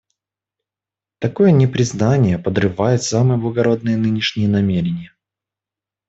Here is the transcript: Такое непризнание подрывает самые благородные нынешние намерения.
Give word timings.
Такое 1.19 1.51
непризнание 1.51 2.39
подрывает 2.39 3.03
самые 3.03 3.37
благородные 3.39 3.97
нынешние 3.97 4.47
намерения. 4.49 5.15